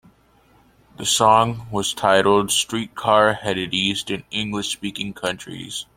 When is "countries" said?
5.13-5.85